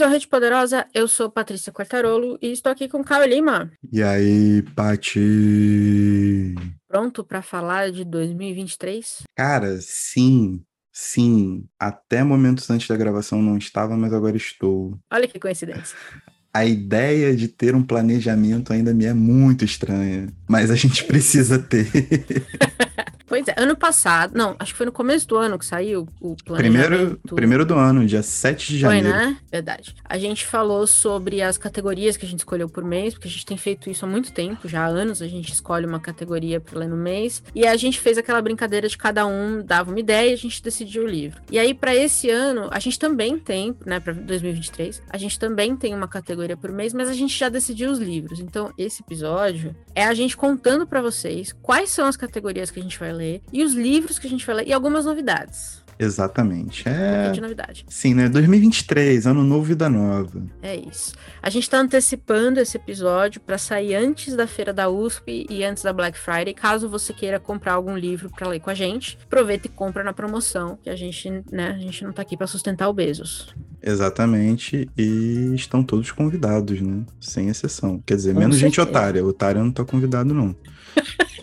[0.00, 3.70] Bem-vindos ao Rede Poderosa, eu sou Patrícia Quartarolo e estou aqui com Caio Lima.
[3.92, 6.54] E aí, Pati?
[6.88, 9.24] Pronto para falar de 2023?
[9.36, 11.66] Cara, sim, sim.
[11.78, 14.98] Até momentos antes da gravação não estava, mas agora estou.
[15.12, 15.94] Olha que coincidência.
[16.52, 21.58] A ideia de ter um planejamento ainda me é muito estranha, mas a gente precisa
[21.58, 21.86] ter.
[23.30, 26.34] Pois é, ano passado, não, acho que foi no começo do ano que saiu o
[26.34, 29.08] primeiro, primeiro do ano, dia 7 de janeiro.
[29.08, 29.36] Foi, né?
[29.48, 29.94] Verdade.
[30.04, 33.46] A gente falou sobre as categorias que a gente escolheu por mês, porque a gente
[33.46, 36.80] tem feito isso há muito tempo, já há anos a gente escolhe uma categoria para
[36.80, 40.30] ler no mês, e a gente fez aquela brincadeira de cada um dava uma ideia
[40.30, 41.40] e a gente decidiu o livro.
[41.52, 45.76] E aí para esse ano, a gente também tem, né, para 2023, a gente também
[45.76, 48.40] tem uma categoria por mês, mas a gente já decidiu os livros.
[48.40, 52.82] Então, esse episódio é a gente contando para vocês quais são as categorias que a
[52.82, 55.80] gente vai ler ler, e os livros que a gente vai ler, e algumas novidades.
[56.00, 56.88] Exatamente.
[56.88, 57.28] É.
[57.28, 57.84] Um de novidade.
[57.86, 58.26] Sim, né?
[58.30, 60.42] 2023, ano novo, vida nova.
[60.62, 61.12] É isso.
[61.42, 65.82] A gente tá antecipando esse episódio para sair antes da feira da USP e antes
[65.82, 66.54] da Black Friday.
[66.54, 70.14] Caso você queira comprar algum livro para ler com a gente, aproveita e compra na
[70.14, 73.54] promoção, que a gente, né, a gente não tá aqui para sustentar o Bezos.
[73.82, 77.04] Exatamente, e estão todos convidados, né?
[77.20, 78.02] Sem exceção.
[78.06, 78.70] Quer dizer, Com menos certeza.
[78.70, 79.24] gente otária.
[79.24, 80.56] Otária não tá convidado, não.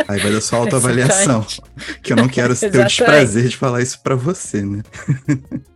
[0.08, 1.46] Aí vai dar só autoavaliação.
[2.02, 4.82] que eu não quero ter o desprazer de falar isso para você, né?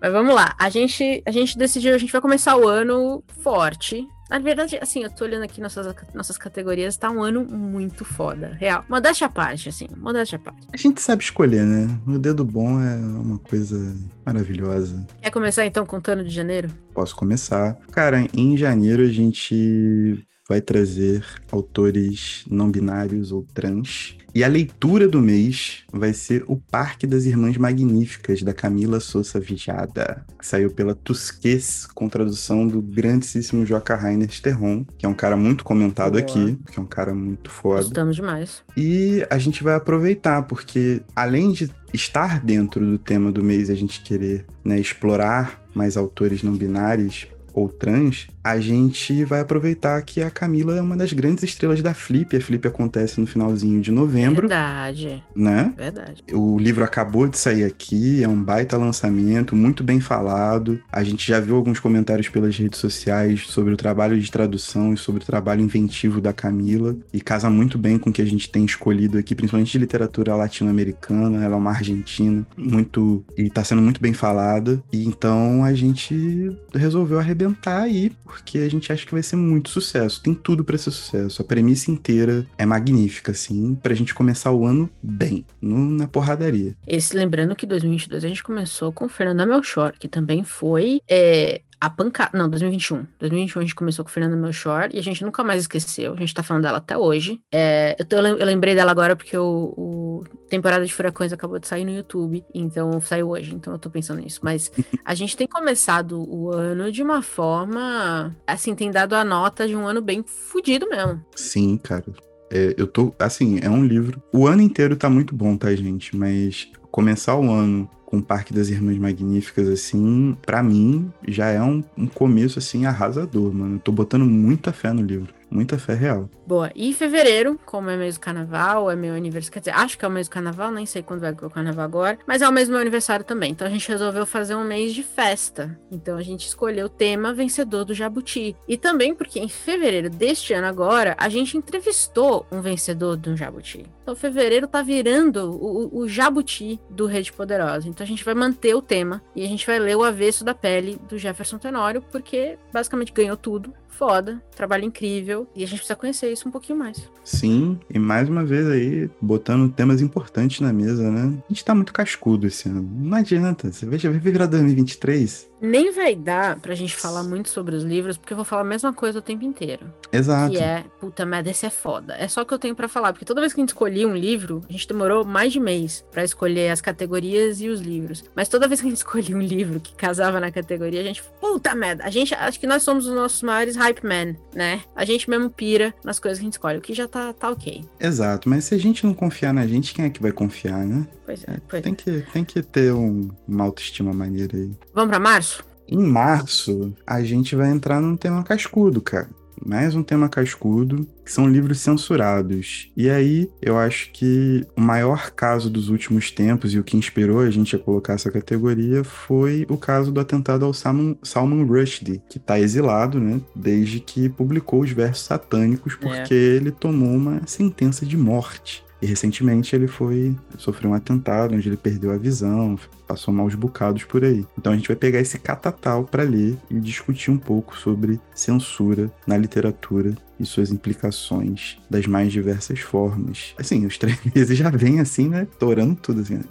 [0.01, 0.55] Mas vamos lá.
[0.57, 4.07] A gente, a gente decidiu, a gente vai começar o ano forte.
[4.29, 8.55] Na verdade, assim, eu tô olhando aqui nossas, nossas categorias, tá um ano muito foda,
[8.57, 8.85] real.
[8.87, 10.65] Modéstia à parte, assim, modéstia à parte.
[10.71, 11.89] A gente sabe escolher, né?
[12.07, 13.93] O dedo bom é uma coisa
[14.25, 15.05] maravilhosa.
[15.21, 16.69] Quer começar então contando de janeiro?
[16.93, 17.77] Posso começar.
[17.91, 24.17] Cara, em janeiro a gente vai trazer autores não binários ou trans.
[24.35, 29.39] E a leitura do mês vai ser O Parque das Irmãs Magníficas, da Camila Souza
[29.39, 35.13] Vijada, que saiu pela Tusquês, com tradução do grandíssimo Joca Rainer Sterron, que é um
[35.13, 36.21] cara muito comentado Boa.
[36.21, 37.83] aqui, que é um cara muito foda.
[37.83, 38.61] Gostamos demais.
[38.75, 43.75] E a gente vai aproveitar, porque além de estar dentro do tema do mês, a
[43.75, 50.21] gente querer né, explorar mais autores não binários, ou trans, a gente vai aproveitar que
[50.21, 52.35] a Camila é uma das grandes estrelas da Flip.
[52.35, 54.47] A Flip acontece no finalzinho de novembro.
[54.47, 55.23] Verdade.
[55.35, 55.73] Né?
[55.77, 56.23] Verdade.
[56.31, 60.81] O livro acabou de sair aqui, é um baita lançamento, muito bem falado.
[60.91, 64.97] A gente já viu alguns comentários pelas redes sociais sobre o trabalho de tradução e
[64.97, 66.95] sobre o trabalho inventivo da Camila.
[67.13, 70.35] E casa muito bem com o que a gente tem escolhido aqui, principalmente de literatura
[70.35, 71.43] latino-americana.
[71.43, 73.23] Ela é uma argentina, muito.
[73.37, 74.81] e tá sendo muito bem falada.
[74.91, 79.69] E então a gente resolveu arrebentar aí porque a gente acha que vai ser muito
[79.69, 80.21] sucesso.
[80.21, 81.41] Tem tudo para ser sucesso.
[81.41, 86.75] A premissa inteira é magnífica, assim, pra gente começar o ano bem, no, na porradaria.
[86.85, 91.89] Esse, lembrando que 2022 a gente começou com Fernanda Melchor, que também foi é, a
[91.89, 92.37] pancada.
[92.37, 93.07] Não, 2021.
[93.17, 96.13] 2021 a gente começou com Fernanda Melchor e a gente nunca mais esqueceu.
[96.13, 97.41] A gente tá falando dela até hoje.
[97.51, 101.67] É, eu, tô, eu, lembrei dela agora porque o, o, temporada de Furacões acabou de
[101.67, 102.45] sair no YouTube.
[102.53, 103.55] Então saiu hoje.
[103.55, 104.41] Então eu tô pensando nisso.
[104.43, 104.71] Mas
[105.03, 108.35] a gente tem começado o ano de uma forma.
[108.45, 111.25] Assim, tem dado a nota de um ano bem fodido mesmo.
[111.35, 112.05] Sim, cara.
[112.51, 113.11] É, eu tô.
[113.17, 114.21] Assim, é um livro.
[114.31, 116.15] O ano inteiro tá muito bom, tá, gente?
[116.15, 121.61] Mas começar o ano com o Parque das Irmãs Magníficas, assim, para mim já é
[121.61, 123.75] um, um começo, assim, arrasador, mano.
[123.75, 125.33] Eu tô botando muita fé no livro.
[125.51, 126.29] Muita fé real.
[126.47, 126.71] Boa.
[126.73, 129.51] E fevereiro, como é mês do carnaval, é meu aniversário.
[129.51, 131.83] Quer dizer, acho que é o mês do carnaval, nem sei quando vai o carnaval
[131.83, 132.17] agora.
[132.25, 133.51] Mas é o mês do meu aniversário também.
[133.51, 135.77] Então a gente resolveu fazer um mês de festa.
[135.91, 138.55] Então a gente escolheu o tema vencedor do Jabuti.
[138.65, 143.85] E também porque em fevereiro deste ano agora, a gente entrevistou um vencedor do Jabuti.
[144.01, 147.89] Então fevereiro tá virando o, o Jabuti do Rede Poderosa.
[147.89, 150.53] Então a gente vai manter o tema e a gente vai ler o avesso da
[150.53, 155.95] pele do Jefferson Tenório, porque basicamente ganhou tudo foda, trabalho incrível, e a gente precisa
[155.95, 157.09] conhecer isso um pouquinho mais.
[157.23, 161.37] Sim, e mais uma vez aí, botando temas importantes na mesa, né?
[161.45, 162.81] A gente tá muito cascudo esse ano.
[162.81, 167.75] Não adianta, você veja, vai virar 2023, nem vai dar pra gente falar muito sobre
[167.75, 169.85] os livros, porque eu vou falar a mesma coisa o tempo inteiro.
[170.11, 170.51] Exato.
[170.51, 172.15] Que é, puta merda, esse é foda.
[172.15, 174.07] É só o que eu tenho para falar, porque toda vez que a gente escolhia
[174.07, 178.23] um livro, a gente demorou mais de mês para escolher as categorias e os livros.
[178.35, 181.23] Mas toda vez que a gente escolhia um livro que casava na categoria, a gente,
[181.39, 184.81] puta merda, a gente, acho que nós somos os nossos maiores hype men, né?
[184.95, 187.49] A gente mesmo pira nas coisas que a gente escolhe, o que já tá, tá
[187.49, 187.85] ok.
[187.99, 191.07] Exato, mas se a gente não confiar na gente, quem é que vai confiar, né?
[191.25, 191.95] Pois é, pois tem é.
[191.95, 194.71] Que, tem que ter um, uma autoestima maneira aí.
[194.93, 195.50] Vamos pra março?
[195.91, 199.29] Em março, a gente vai entrar num tema cascudo, cara.
[199.63, 202.89] mais um tema cascudo, que são livros censurados.
[202.95, 207.41] E aí, eu acho que o maior caso dos últimos tempos e o que inspirou
[207.41, 212.21] a gente a colocar essa categoria foi o caso do atentado ao Salman, Salman Rushdie,
[212.29, 215.97] que está exilado, né, desde que publicou os versos satânicos, é.
[215.97, 216.55] porque é.
[216.55, 218.81] ele tomou uma sentença de morte.
[219.01, 222.77] E recentemente ele foi sofreu um atentado onde ele perdeu a visão,
[223.07, 224.45] passou maus bocados por aí.
[224.57, 229.11] Então a gente vai pegar esse catatal para ler e discutir um pouco sobre censura
[229.25, 233.53] na literatura e suas implicações das mais diversas formas.
[233.57, 235.47] Assim, os três meses já vem assim, né?
[235.59, 236.35] Torando tudo assim.
[236.35, 236.43] Né?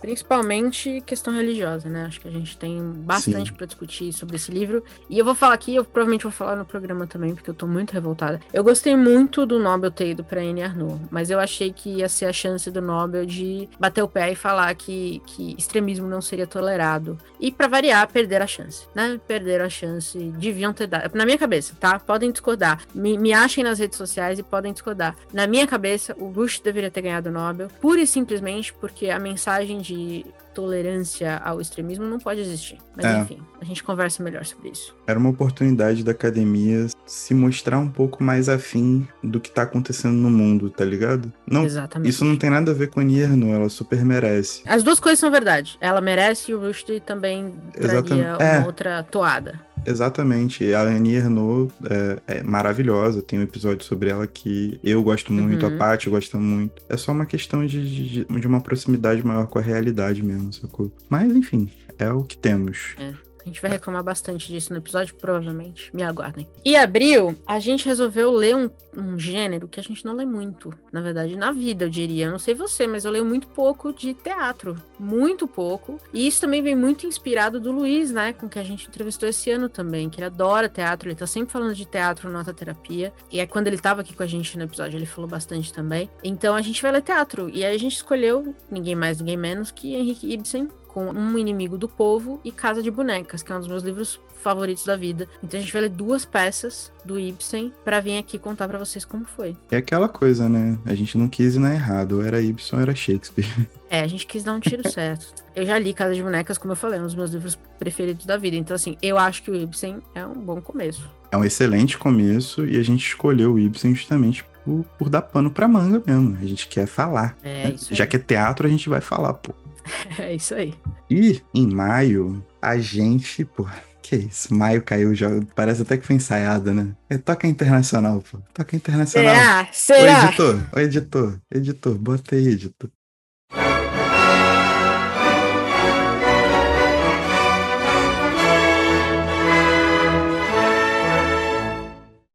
[0.00, 2.04] Principalmente questão religiosa, né?
[2.04, 4.82] Acho que a gente tem bastante para discutir sobre esse livro.
[5.08, 7.66] E eu vou falar aqui, eu provavelmente vou falar no programa também, porque eu tô
[7.66, 8.40] muito revoltada.
[8.52, 12.08] Eu gostei muito do Nobel ter ido pra Anne Arnaud, mas eu achei que ia
[12.08, 16.20] ser a chance do Nobel de bater o pé e falar que, que extremismo não
[16.20, 17.18] seria tolerado.
[17.40, 19.20] E para variar, perder a chance, né?
[19.26, 21.16] Perder a chance, deviam ter dado.
[21.16, 21.98] Na minha cabeça, tá?
[21.98, 22.82] Podem discordar.
[22.94, 25.16] Me, me achem nas redes sociais e podem discordar.
[25.32, 29.18] Na minha cabeça, o Bush deveria ter ganhado o Nobel, pura e simplesmente porque a
[29.18, 30.26] mensagem de
[30.58, 32.78] tolerância ao extremismo não pode existir.
[32.96, 33.20] Mas é.
[33.20, 34.92] enfim, a gente conversa melhor sobre isso.
[35.06, 40.14] Era uma oportunidade da academia se mostrar um pouco mais afim do que tá acontecendo
[40.14, 41.32] no mundo, tá ligado?
[41.46, 42.10] Não, Exatamente.
[42.10, 44.62] Isso não tem nada a ver com a Nierno, ela super merece.
[44.66, 45.78] As duas coisas são verdade.
[45.80, 48.26] Ela merece e o Rushdie também traria Exatamente.
[48.26, 48.66] uma é.
[48.66, 49.60] outra toada.
[49.88, 50.72] Exatamente.
[50.74, 53.22] A Annie Ernaux é, é, maravilhosa.
[53.22, 55.74] Tem um episódio sobre ela que eu gosto muito, uhum.
[55.74, 56.82] a Paty gosta muito.
[56.88, 60.92] É só uma questão de, de, de, uma proximidade maior com a realidade mesmo, sacou?
[61.08, 62.94] Mas, enfim, é o que temos.
[62.98, 63.27] É.
[63.48, 65.90] A gente vai reclamar bastante disso no episódio, provavelmente.
[65.96, 66.46] Me aguardem.
[66.62, 70.70] E abril, a gente resolveu ler um, um gênero que a gente não lê muito,
[70.92, 72.26] na verdade, na vida, eu diria.
[72.26, 74.76] Eu não sei você, mas eu leio muito pouco de teatro.
[74.98, 75.98] Muito pouco.
[76.12, 78.34] E isso também vem muito inspirado do Luiz, né?
[78.34, 81.50] Com que a gente entrevistou esse ano também, que ele adora teatro, ele tá sempre
[81.50, 83.14] falando de teatro nota terapia.
[83.32, 86.10] E é quando ele tava aqui com a gente no episódio, ele falou bastante também.
[86.22, 87.48] Então a gente vai ler teatro.
[87.48, 90.68] E aí a gente escolheu ninguém mais, ninguém menos que Henrique Ibsen,
[90.98, 94.18] com Um Inimigo do Povo e Casa de Bonecas, que é um dos meus livros
[94.42, 95.28] favoritos da vida.
[95.44, 99.04] Então a gente vai ler duas peças do Ibsen para vir aqui contar para vocês
[99.04, 99.56] como foi.
[99.70, 100.76] É aquela coisa, né?
[100.84, 103.46] A gente não quis ir na errado, ou era Ibsen ou era Shakespeare.
[103.90, 105.32] É, a gente quis dar um tiro certo.
[105.56, 108.26] Eu já li Casa de Bonecas, como eu falei, é um dos meus livros preferidos
[108.26, 108.54] da vida.
[108.54, 111.08] Então, assim, eu acho que o Ibsen é um bom começo.
[111.32, 115.50] É um excelente começo e a gente escolheu o Ibsen justamente por, por dar pano
[115.50, 116.36] pra manga mesmo.
[116.38, 117.34] A gente quer falar.
[117.42, 117.74] É, né?
[117.76, 119.54] isso Já que é teatro, a gente vai falar, pô.
[120.18, 120.74] É isso aí.
[121.10, 123.66] E em maio, a gente, pô,
[124.02, 124.54] que isso?
[124.54, 125.28] Maio caiu já.
[125.54, 126.94] Parece até que foi ensaiada, né?
[127.10, 128.38] É, toca internacional, pô.
[128.54, 129.34] Toca internacional.
[129.34, 129.68] Será?
[129.72, 130.24] Será?
[130.24, 132.90] Ô, editor, ô, editor, editor, bota aí, editor.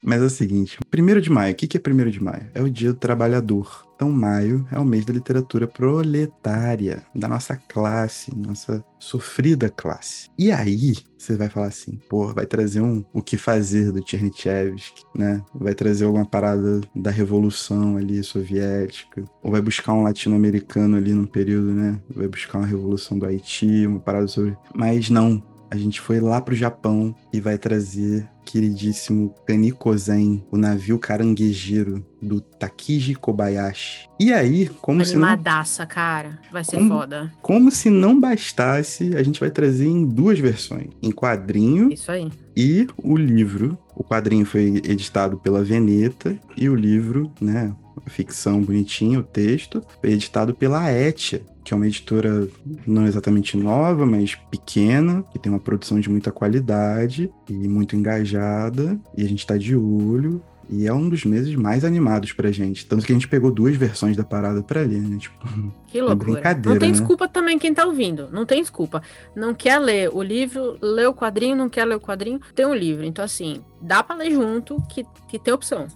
[0.03, 2.49] Mas é o seguinte, primeiro de maio, o que é primeiro de maio?
[2.53, 3.87] É o dia do trabalhador.
[3.95, 10.29] Então, maio é o mês da literatura proletária, da nossa classe, nossa sofrida classe.
[10.37, 15.03] E aí, você vai falar assim, pô, vai trazer um O Que Fazer do Tchernichovsky,
[15.15, 15.41] né?
[15.55, 21.25] Vai trazer alguma parada da revolução ali soviética, ou vai buscar um latino-americano ali num
[21.25, 21.97] período, né?
[22.13, 24.57] Vai buscar uma revolução do Haiti, uma parada sobre...
[24.75, 25.41] Mas não,
[25.73, 32.39] a gente foi lá pro Japão e vai trazer queridíssimo Kanikozen, o navio caranguejeiro do
[32.39, 34.07] Takiji Kobayashi.
[34.19, 35.87] E aí, como Animadaça, se não...
[35.87, 36.39] cara.
[36.51, 37.33] Vai ser como, foda.
[37.41, 40.89] Como se não bastasse, a gente vai trazer em duas versões.
[41.01, 41.91] Em quadrinho.
[41.91, 42.31] Isso aí.
[42.55, 43.75] E o livro.
[43.95, 47.75] O quadrinho foi editado pela Veneta e o livro, né,
[48.07, 52.47] ficção bonitinha, o texto, foi editado pela Etia, que é uma editora
[52.85, 58.99] não exatamente nova, mas pequena, que tem uma produção de muita qualidade e muito engajada,
[59.15, 60.41] e a gente tá de olho.
[60.69, 62.85] E é um dos meses mais animados pra gente.
[62.85, 65.17] Tanto que a gente pegou duas versões da parada pra ler, né?
[65.17, 65.35] Tipo,
[65.87, 66.39] que loucura.
[66.39, 66.91] É não tem né?
[66.91, 68.29] desculpa também quem tá ouvindo.
[68.31, 69.01] Não tem desculpa.
[69.35, 72.73] Não quer ler o livro, lê o quadrinho, não quer ler o quadrinho, tem o
[72.73, 73.03] livro.
[73.03, 75.87] Então, assim, dá pra ler junto que, que tem opção.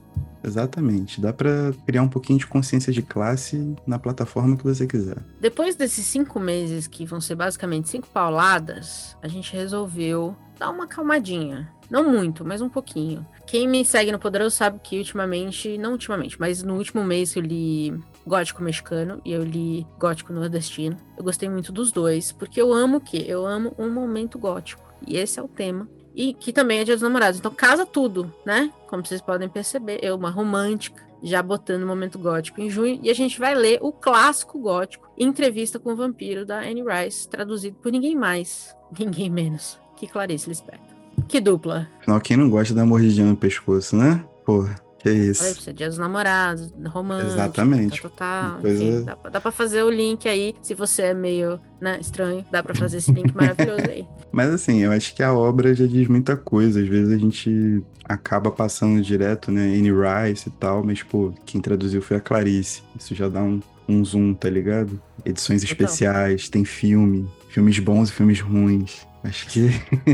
[0.48, 1.20] Exatamente.
[1.20, 5.18] Dá para criar um pouquinho de consciência de classe na plataforma que você quiser.
[5.40, 10.88] Depois desses cinco meses, que vão ser basicamente cinco pauladas, a gente resolveu dar uma
[10.88, 11.72] calmadinha.
[11.90, 13.26] Não muito, mas um pouquinho.
[13.46, 17.42] Quem me segue no Poderoso sabe que ultimamente, não ultimamente, mas no último mês eu
[17.42, 20.98] li Gótico Mexicano e eu li Gótico Nordestino.
[21.18, 23.24] Eu gostei muito dos dois, porque eu amo o quê?
[23.26, 24.84] Eu amo um momento gótico.
[25.06, 27.40] E esse é o tema e que também é Dia dos Namorados.
[27.40, 28.74] Então casa tudo, né?
[28.88, 33.10] Como vocês podem perceber, eu uma romântica, já botando o momento gótico em junho, e
[33.12, 37.78] a gente vai ler o clássico gótico, Entrevista com o Vampiro, da Anne Rice, traduzido
[37.78, 40.98] por ninguém mais, ninguém menos que Clarice Lispector.
[41.28, 41.88] Que dupla.
[42.00, 44.24] Afinal, quem não gosta da mordidinha no pescoço, né?
[44.46, 44.76] Porra.
[45.12, 45.44] Que isso.
[45.44, 47.32] Olha, precisa dia dos namorados, romântico.
[47.32, 48.02] Exatamente.
[48.02, 48.16] Tá, tá,
[48.56, 48.58] tá.
[48.62, 50.54] Coisa- Enfim, dá, pra- dá pra fazer o link aí.
[50.62, 54.06] Se você é meio né, estranho, dá pra fazer esse link maravilhoso aí.
[54.32, 56.80] Mas assim, eu acho que a obra já diz muita coisa.
[56.82, 59.62] Às vezes a gente acaba passando direto, né?
[59.68, 62.82] Anne Rice e tal, mas, pô, quem traduziu foi a Clarice.
[62.98, 65.02] Isso já dá um, um zoom, tá ligado?
[65.26, 69.06] Edições especiais, tem filme, filmes bons e filmes ruins.
[69.28, 69.70] Acho que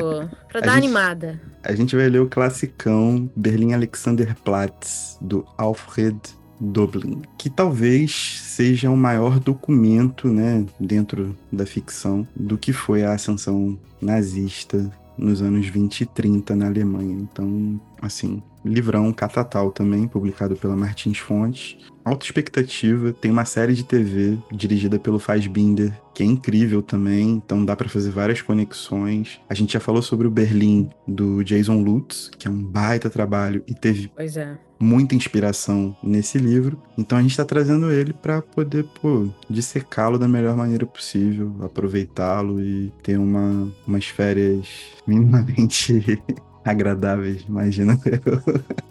[0.48, 1.40] Pra A dar gente- animada.
[1.62, 6.18] A gente vai ler o classicão Berlim Alexanderplatz, do Alfred
[6.60, 13.14] Doblin, que talvez seja o maior documento, né, dentro da ficção, do que foi a
[13.14, 17.16] ascensão nazista nos anos 20 e 30 na Alemanha.
[17.20, 21.76] Então, assim, livrão catatal também, publicado pela Martins Fontes.
[22.04, 27.64] Alta expectativa, tem uma série de TV dirigida pelo Fassbinder, que é incrível também, então
[27.64, 29.38] dá pra fazer várias conexões.
[29.48, 33.62] A gente já falou sobre o Berlim do Jason Lutz, que é um baita trabalho
[33.66, 34.58] e teve Pois é.
[34.80, 36.80] Muita inspiração nesse livro.
[36.96, 42.60] Então a gente tá trazendo ele pra poder, pô, dissecá-lo da melhor maneira possível, aproveitá-lo
[42.60, 44.66] e ter uma, umas férias
[45.06, 46.20] minimamente
[46.64, 47.98] agradáveis, imagina.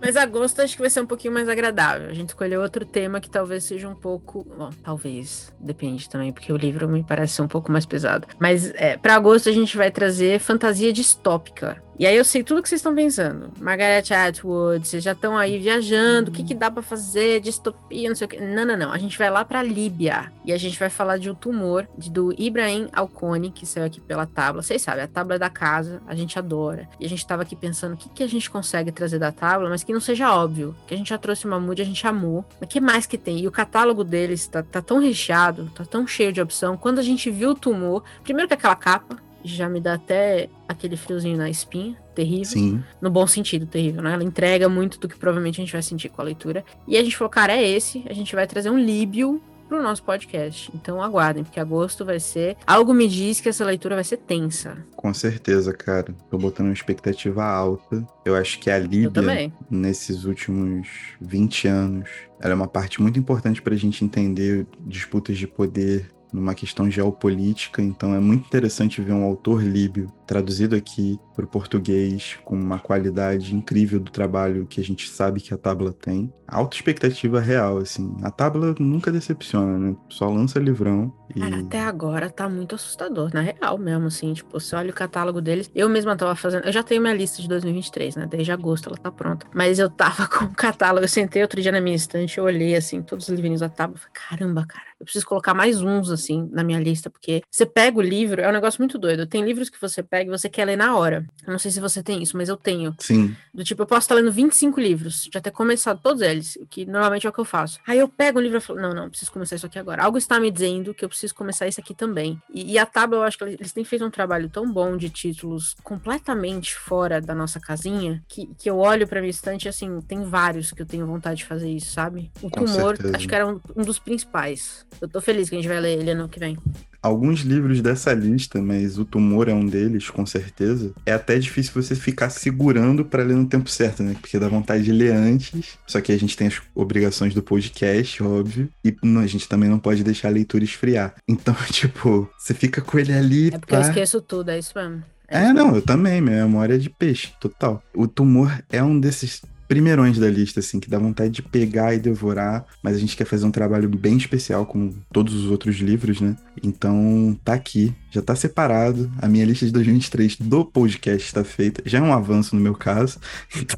[0.01, 2.10] Mas agosto acho que vai ser um pouquinho mais agradável.
[2.10, 4.46] A gente escolheu outro tema que talvez seja um pouco.
[4.58, 5.53] Bom, talvez.
[5.60, 8.27] Depende também, porque o livro me parece um pouco mais pesado.
[8.39, 11.81] Mas é, para agosto a gente vai trazer fantasia distópica.
[12.00, 13.51] E aí eu sei tudo que vocês estão pensando.
[13.60, 18.15] Margaret Atwood, vocês já estão aí viajando, o que, que dá pra fazer, distopia, não
[18.15, 18.39] sei o que.
[18.39, 18.94] Não, não, não.
[18.94, 20.32] A gente vai lá pra Líbia.
[20.46, 24.00] E a gente vai falar de um tumor de- do Ibrahim Alcone, que saiu aqui
[24.00, 24.62] pela tábua.
[24.63, 26.88] Vocês sabem, a tábua é da casa, a gente adora.
[27.01, 29.68] E a gente tava aqui pensando o que, que a gente consegue trazer da tábua,
[29.68, 30.74] mas que não seja óbvio.
[30.88, 32.46] Que a gente já trouxe uma mood, a gente amou.
[32.62, 33.39] Mas o que mais que tem?
[33.39, 36.77] E o catálogo deles tá, tá tão recheado, tá tão cheio de opção.
[36.77, 40.98] Quando a gente viu o tumor, primeiro que aquela capa já me dá até aquele
[40.98, 42.46] friozinho na espinha, terrível.
[42.46, 44.13] Sim, No bom sentido, terrível, né?
[44.13, 46.63] Ela entrega muito do que provavelmente a gente vai sentir com a leitura.
[46.88, 48.03] E a gente falou, cara, é esse.
[48.10, 50.72] A gente vai trazer um líbio pro nosso podcast.
[50.74, 52.58] Então aguardem, porque agosto vai ser.
[52.65, 54.77] Algo me diz que essa leitura vai ser tensa.
[54.96, 56.13] com certeza, cara.
[56.29, 58.05] Tô botando uma expectativa alta.
[58.25, 60.88] Eu acho que a Líbia, nesses últimos
[61.22, 62.10] 20 anos,
[62.41, 66.89] ela é uma parte muito importante para a gente entender disputas de poder numa questão
[66.89, 67.81] geopolítica.
[67.81, 72.77] Então é muito interessante ver um autor líbio traduzido aqui para o português com uma
[72.77, 76.31] qualidade incrível do trabalho que a gente sabe que a Tábua tem.
[76.48, 78.15] Alta expectativa real, assim.
[78.21, 79.95] A Tábua nunca decepciona, né?
[80.09, 84.33] Só lança livrão e Cara, até agora tá muito assustador, na real mesmo, assim.
[84.33, 85.69] Tipo, você olha o catálogo deles.
[85.75, 86.65] Eu mesma tava fazendo.
[86.65, 88.27] Eu já tenho minha lista de 2023, né?
[88.27, 89.48] Desde agosto ela tá pronta.
[89.53, 91.03] Mas eu tava com o catálogo.
[91.03, 93.98] Eu sentei outro dia na minha estante, eu olhei, assim, todos os livrinhos da tábua.
[93.98, 94.88] Falei, caramba, cara.
[95.00, 98.50] Eu preciso colocar mais uns, assim, na minha lista, porque você pega o livro, é
[98.50, 99.25] um negócio muito doido.
[99.25, 101.25] Tem livros que você pega e você quer ler na hora.
[101.46, 102.94] Eu não sei se você tem isso, mas eu tenho.
[103.00, 103.36] Sim.
[103.53, 107.25] Do tipo, eu posso estar lendo 25 livros, já ter começado todos eles, que normalmente
[107.25, 107.79] é o que eu faço.
[107.88, 110.03] Aí eu pego um livro e falo, não, não, preciso começar isso aqui agora.
[110.03, 112.41] Algo está me dizendo que eu preciso começar isso aqui também.
[112.53, 115.10] E, e a Tábua, eu acho que eles têm feito um trabalho tão bom de
[115.10, 120.24] títulos completamente fora da nossa casinha, que, que eu olho pra minha estante, assim, tem
[120.24, 122.32] vários que eu tenho vontade de fazer isso, sabe?
[122.41, 123.15] O Com Tumor, certeza.
[123.15, 124.86] acho que era um, um dos principais.
[125.01, 126.58] Eu tô feliz que a gente vai ler ele ano que vem.
[127.01, 130.93] Alguns livros dessa lista, mas o Tumor é um deles, com certeza.
[131.05, 134.15] É até difícil você ficar segurando pra ler no tempo certo, né?
[134.19, 135.77] Porque dá vontade de ler antes.
[135.88, 138.69] Só que a gente tem as obrigações do podcast, óbvio.
[138.84, 141.15] E a gente também não pode deixar a leitura esfriar.
[141.25, 143.48] Então, tipo, você fica com ele ali.
[143.48, 145.01] É porque eu esqueço tudo, é isso mesmo.
[145.29, 147.81] É, isso não, eu também, minha memória é de peixe, total.
[147.96, 151.99] O tumor é um desses primeirões da lista, assim, que dá vontade de pegar e
[151.99, 156.19] devorar, mas a gente quer fazer um trabalho bem especial, como todos os outros livros,
[156.19, 156.35] né?
[156.63, 159.11] Então, tá aqui, já tá separado.
[159.21, 161.83] A minha lista de 2023 do podcast está feita.
[161.85, 163.19] Já é um avanço no meu caso.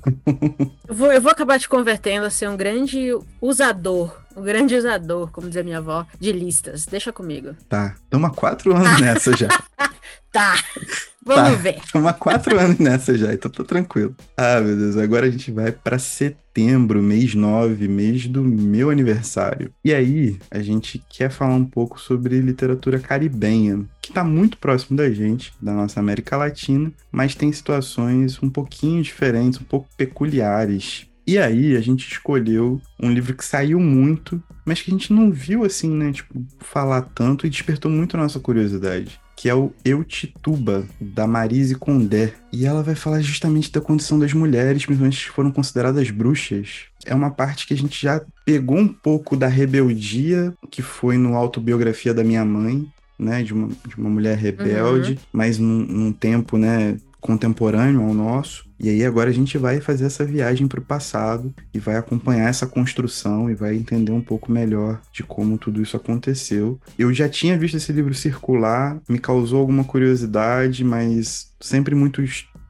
[0.87, 5.29] Eu vou, eu vou acabar te convertendo a ser um grande usador, um grande usador,
[5.31, 6.85] como dizia minha avó, de listas.
[6.85, 7.55] Deixa comigo.
[7.69, 9.47] Tá, tamo há quatro anos nessa já.
[10.31, 10.55] Tá,
[11.25, 11.55] vamos Tá.
[11.57, 11.81] ver.
[11.91, 14.15] Tamo há quatro anos nessa já, então tô tranquilo.
[14.37, 19.73] Ah, meu Deus, agora a gente vai pra setembro, mês 9, mês do meu aniversário.
[19.83, 24.95] E aí, a gente quer falar um pouco sobre literatura caribenha, que tá muito próximo
[24.97, 31.07] da gente, da nossa América Latina, mas tem situações um pouquinho diferentes, um pouco peculiares.
[31.25, 35.31] E aí, a gente escolheu um livro que saiu muito, mas que a gente não
[35.31, 39.73] viu assim, né, tipo, falar tanto e despertou muito a nossa curiosidade que é o
[39.83, 42.31] Eu Tituba, da Marise Condé.
[42.53, 46.81] E ela vai falar justamente da condição das mulheres, principalmente que foram consideradas bruxas.
[47.07, 51.35] É uma parte que a gente já pegou um pouco da rebeldia que foi no
[51.35, 52.85] Autobiografia da Minha Mãe,
[53.17, 53.41] né?
[53.41, 56.97] De uma, de uma mulher rebelde, mas num, num tempo, né?
[57.21, 58.69] Contemporâneo ao nosso.
[58.79, 62.49] E aí agora a gente vai fazer essa viagem para o passado e vai acompanhar
[62.49, 66.79] essa construção e vai entender um pouco melhor de como tudo isso aconteceu.
[66.97, 72.23] Eu já tinha visto esse livro circular, me causou alguma curiosidade, mas sempre muito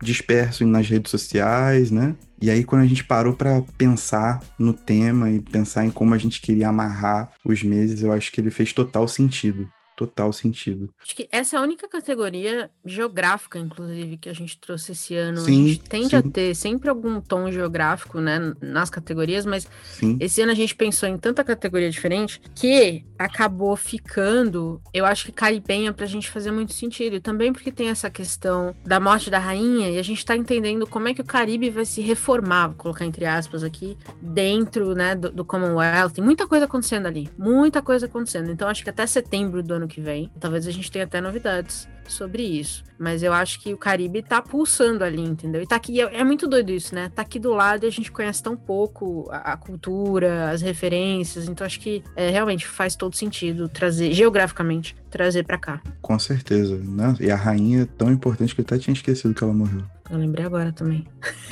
[0.03, 2.13] disperso nas redes sociais, né?
[2.41, 6.17] E aí quando a gente parou para pensar no tema e pensar em como a
[6.17, 9.69] gente queria amarrar os meses, eu acho que ele fez total sentido.
[10.01, 10.89] Total sentido.
[10.99, 15.37] Acho que essa é a única categoria geográfica, inclusive, que a gente trouxe esse ano.
[15.41, 16.15] Sim, a gente tende sim.
[16.15, 20.17] a ter sempre algum tom geográfico, né, nas categorias, mas Sim.
[20.19, 25.31] esse ano a gente pensou em tanta categoria diferente que acabou ficando, eu acho que
[25.31, 27.17] caribenha pra gente fazer muito sentido.
[27.17, 30.87] E também porque tem essa questão da morte da rainha e a gente tá entendendo
[30.87, 35.13] como é que o Caribe vai se reformar, vou colocar entre aspas aqui, dentro, né,
[35.13, 36.13] do, do Commonwealth.
[36.13, 38.49] Tem muita coisa acontecendo ali, muita coisa acontecendo.
[38.49, 41.87] Então acho que até setembro do ano que vem, talvez a gente tenha até novidades
[42.07, 42.83] sobre isso.
[42.99, 45.61] Mas eu acho que o Caribe tá pulsando ali, entendeu?
[45.61, 47.11] E tá aqui, é, é muito doido isso, né?
[47.13, 51.47] Tá aqui do lado e a gente conhece tão pouco a, a cultura, as referências.
[51.47, 55.81] Então acho que é, realmente faz todo sentido trazer, geograficamente, trazer pra cá.
[56.01, 57.15] Com certeza, né?
[57.19, 59.83] E a rainha é tão importante que eu até tinha esquecido que ela morreu.
[60.09, 61.07] Eu lembrei agora também.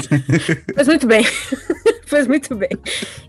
[0.76, 1.24] Faz muito bem.
[2.10, 2.72] Faz muito bem.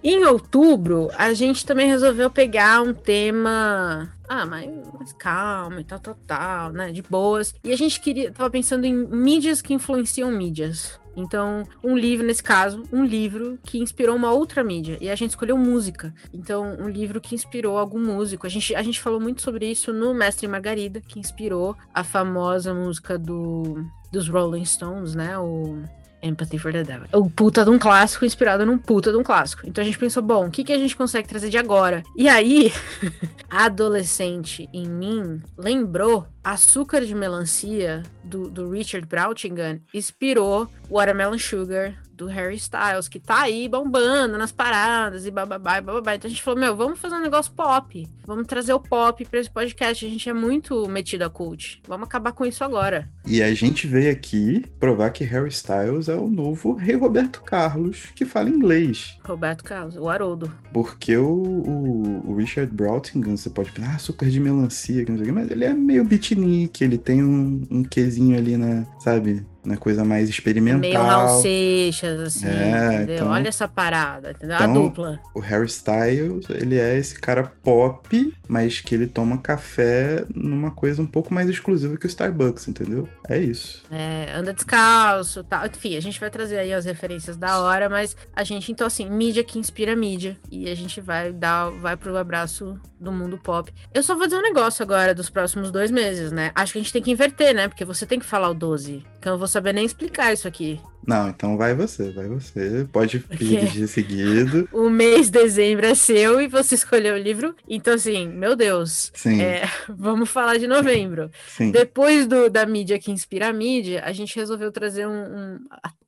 [0.02, 4.10] Em outubro, a gente também resolveu pegar um tema.
[4.26, 6.90] Ah, mais, mais calmo e tal, tal, tal, né?
[6.90, 7.54] De boas.
[7.62, 8.32] E a gente queria.
[8.32, 10.98] Tava pensando em mídias que influenciam mídias.
[11.14, 14.96] Então, um livro, nesse caso, um livro que inspirou uma outra mídia.
[14.98, 16.14] E a gente escolheu música.
[16.32, 18.46] Então, um livro que inspirou algum músico.
[18.46, 22.72] A gente, a gente falou muito sobre isso no Mestre Margarida, que inspirou a famosa
[22.72, 25.38] música do, dos Rolling Stones, né?
[25.38, 25.82] O
[26.22, 27.08] Empathy for the Devil.
[27.12, 29.62] O puta de um clássico inspirado num puta de um clássico.
[29.66, 32.02] Então a gente pensou, bom, o que, que a gente consegue trazer de agora?
[32.16, 32.72] E aí,
[33.48, 41.94] a adolescente em mim lembrou Açúcar de Melancia, do, do Richard Brautigan, inspirou Watermelon Sugar,
[42.20, 46.14] do Harry Styles, que tá aí bombando nas paradas e bababá e bababá.
[46.14, 48.06] Então a gente falou, meu, vamos fazer um negócio pop.
[48.26, 50.04] Vamos trazer o pop pra esse podcast.
[50.04, 51.80] A gente é muito metido a cult.
[51.88, 53.08] Vamos acabar com isso agora.
[53.26, 58.08] E a gente veio aqui provar que Harry Styles é o novo Rei Roberto Carlos
[58.14, 59.18] que fala inglês.
[59.24, 60.52] Roberto Carlos, o Haroldo.
[60.74, 65.64] Porque o, o, o Richard Brautigan, você pode pensar, ah, açúcar de melancia, mas ele
[65.64, 69.76] é meio beatnik, ele tem um, um quezinho ali na, sabe, né?
[69.76, 70.80] Coisa mais experimental.
[70.80, 73.14] Meio Raul Seixas, assim, É, entendeu?
[73.16, 74.56] então- Olha essa parada, entendeu?
[74.56, 75.20] A Então- dupla.
[75.34, 81.00] O Harry Styles, ele é esse cara pop, mas que ele toma café numa coisa
[81.02, 83.08] um pouco mais exclusiva que o Starbucks, entendeu?
[83.28, 83.82] É isso.
[83.90, 85.66] É, anda descalço, tal.
[85.66, 89.08] Enfim, a gente vai trazer aí as referências da hora, mas a gente, então, assim,
[89.08, 90.36] mídia que inspira mídia.
[90.50, 93.72] E a gente vai dar, vai pro abraço do mundo pop.
[93.94, 96.50] Eu só vou dizer um negócio agora dos próximos dois meses, né?
[96.54, 97.68] Acho que a gente tem que inverter, né?
[97.68, 99.04] Porque você tem que falar o 12.
[99.20, 100.80] Que eu não vou saber nem explicar isso aqui.
[101.06, 102.86] Não, então vai você, vai você.
[102.92, 104.68] Pode pedir seguido.
[104.72, 107.54] O mês de dezembro é seu e você escolheu o livro.
[107.68, 109.10] Então, assim, meu Deus.
[109.14, 111.30] Sim, É, vamos falar de novembro.
[111.46, 111.70] sim.
[111.70, 115.58] Depois do, da mídia que inspira a mídia, a gente resolveu trazer um, um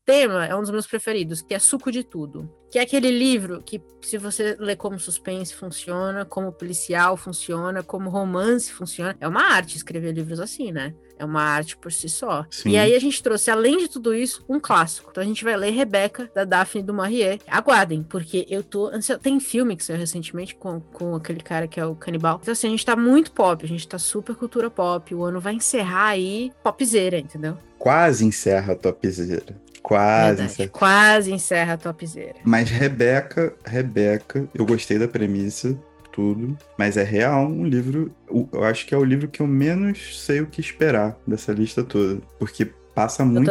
[0.05, 2.51] tema, é um dos meus preferidos, que é Suco de Tudo.
[2.71, 8.09] Que é aquele livro que, se você lê como suspense, funciona, como policial, funciona, como
[8.09, 9.15] romance, funciona.
[9.21, 10.95] É uma arte escrever livros assim, né?
[11.19, 12.47] É uma arte por si só.
[12.51, 12.71] Sim.
[12.71, 15.11] E aí a gente trouxe, além de tudo isso, um clássico.
[15.11, 17.39] Então a gente vai ler Rebeca, da Daphne do Maurier.
[17.47, 18.91] Aguardem, porque eu tô.
[19.23, 22.41] Tem filme que saiu recentemente com, com aquele cara que é o canibal.
[22.43, 25.15] Então assim, a gente tá muito pop, a gente tá super cultura pop.
[25.15, 27.59] O ano vai encerrar aí popzeira, entendeu?
[27.79, 29.61] Quase encerra a topzera.
[29.83, 30.53] Quase Verdade.
[30.53, 30.69] encerra.
[30.71, 32.35] Quase encerra a topzeira.
[32.45, 35.77] Mas Rebeca, Rebeca, eu gostei da premissa,
[36.13, 38.13] tudo, mas é real um livro.
[38.53, 41.83] Eu acho que é o livro que eu menos sei o que esperar dessa lista
[41.83, 42.21] toda.
[42.39, 43.51] Porque passa muito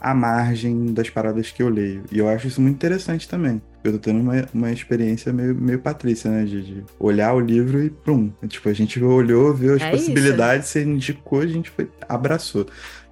[0.00, 2.02] à margem das paradas que eu leio.
[2.10, 3.60] E eu acho isso muito interessante também.
[3.84, 6.44] Eu tô tendo uma, uma experiência meio, meio Patrícia, né?
[6.44, 8.30] De, olhar o livro e pum.
[8.46, 10.04] Tipo, a gente olhou, viu as É isso.
[10.06, 12.66] possibilidades, você indicou, a gente foi, abraçou,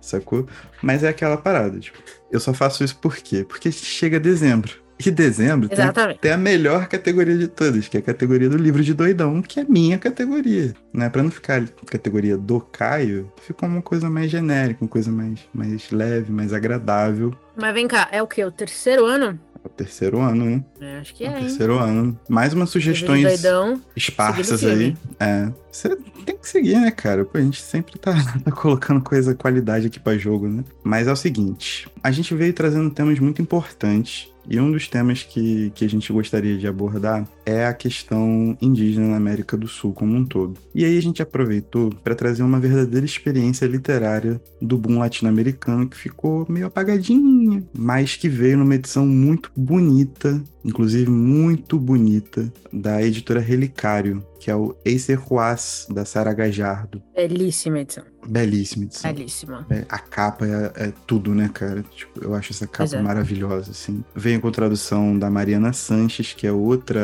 [0.09, 0.47] sacou?
[0.83, 1.99] Mas é aquela parada, tipo,
[2.31, 3.44] eu só faço isso por quê?
[3.47, 4.88] Porque chega dezembro.
[5.05, 5.87] E dezembro tem,
[6.21, 9.61] tem a melhor categoria de todas, que é a categoria do livro de doidão, que
[9.61, 10.75] é minha categoria.
[10.92, 11.09] Né?
[11.09, 15.90] Pra não ficar categoria do Caio, ficou uma coisa mais genérica, uma coisa mais, mais
[15.92, 17.33] leve, mais agradável.
[17.57, 18.44] Mas vem cá, é o quê?
[18.44, 19.38] O terceiro ano?
[19.64, 20.64] É o terceiro ano, né?
[20.81, 21.40] É, acho que É é, o hein?
[21.40, 22.18] terceiro ano.
[22.29, 23.81] Mais umas sugestões Doidão.
[23.97, 24.97] esparsas aí.
[25.18, 25.51] É.
[25.71, 27.25] Você tem que seguir, né, cara?
[27.25, 28.12] Pô, a gente sempre tá,
[28.44, 30.64] tá colocando coisa, qualidade aqui pra jogo, né?
[30.83, 34.29] Mas é o seguinte: a gente veio trazendo temas muito importantes.
[34.48, 39.08] E um dos temas que, que a gente gostaria de abordar é a questão indígena
[39.08, 40.58] na América do Sul como um todo.
[40.74, 45.96] E aí a gente aproveitou para trazer uma verdadeira experiência literária do boom latino-americano que
[45.96, 53.40] ficou meio apagadinha, mas que veio numa edição muito bonita, inclusive muito bonita, da editora
[53.40, 57.02] Relicário, que é o Acer Ruas, da Sara Gajardo.
[57.14, 58.17] Belíssima edição.
[58.28, 59.12] Belíssima edição.
[59.12, 59.66] Belíssima.
[59.70, 61.82] É, a capa é, é tudo, né, cara?
[61.82, 63.02] Tipo, eu acho essa capa é.
[63.02, 64.04] maravilhosa, assim.
[64.14, 67.02] Veio com tradução da Mariana Sanches, que é outra,